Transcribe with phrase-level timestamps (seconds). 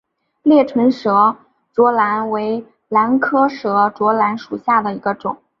[0.41, 1.35] 裂唇舌
[1.73, 5.37] 喙兰为兰科舌喙兰属下的一个种。